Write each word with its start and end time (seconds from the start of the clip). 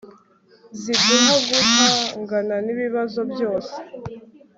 ziduha 0.81 1.35
guhangana 1.49 2.55
n'ibibazo 2.65 3.19
byose 3.31 3.75